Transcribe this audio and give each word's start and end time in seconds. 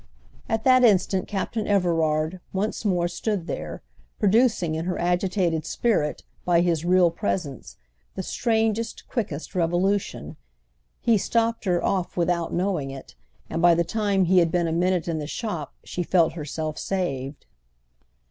At 0.49 0.63
that 0.63 0.83
instant 0.83 1.27
Captain 1.27 1.67
Everard 1.67 2.39
once 2.53 2.83
more 2.83 3.07
stood 3.07 3.45
there, 3.45 3.83
producing 4.17 4.73
in 4.73 4.85
her 4.85 4.97
agitated 4.97 5.63
spirit, 5.63 6.23
by 6.43 6.61
his 6.61 6.83
real 6.83 7.11
presence, 7.11 7.77
the 8.15 8.23
strangest, 8.23 9.07
quickest 9.07 9.53
revolution. 9.53 10.37
He 11.01 11.19
stopped 11.19 11.65
her 11.65 11.85
off 11.85 12.17
without 12.17 12.51
knowing 12.51 12.89
it, 12.89 13.13
and 13.47 13.61
by 13.61 13.75
the 13.75 13.83
time 13.83 14.25
he 14.25 14.39
had 14.39 14.51
been 14.51 14.67
a 14.67 14.71
minute 14.71 15.07
in 15.07 15.19
the 15.19 15.27
shop 15.27 15.75
she 15.83 16.01
felt 16.01 16.33
herself 16.33 16.79
saved. 16.79 17.45